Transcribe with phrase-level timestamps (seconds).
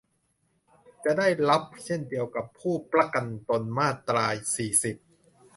[1.03, 4.95] จะได้รับเช่นเดียวกับผู้ประกันตน มาตรา สี่สิบ